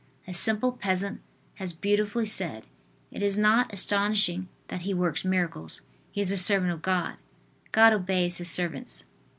A 0.27 0.33
simple 0.33 0.71
peasant 0.71 1.21
has 1.57 1.73
beautifully 1.73 2.25
said: 2.25 2.65
"It 3.11 3.21
is 3.21 3.37
not 3.37 3.71
astonishing 3.71 4.49
that 4.69 4.81
he 4.81 4.95
works 4.95 5.23
miracles. 5.23 5.81
He 6.09 6.21
is 6.21 6.31
a 6.31 6.37
servant 6.37 6.71
of 6.71 6.81
God. 6.81 7.17
God 7.71 7.93
obeys 7.93 8.37
his 8.39 8.49
servants." 8.49 9.03